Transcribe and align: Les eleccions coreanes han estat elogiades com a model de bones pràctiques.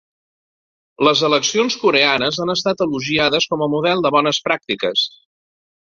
Les 1.07 1.21
eleccions 1.27 1.77
coreanes 1.83 2.41
han 2.45 2.55
estat 2.55 2.83
elogiades 2.89 3.49
com 3.55 3.63
a 3.63 3.71
model 3.79 4.05
de 4.07 4.15
bones 4.21 4.45
pràctiques. 4.49 5.11